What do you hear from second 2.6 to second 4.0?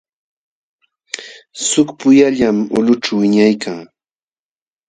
ulqućhu wiñaykan.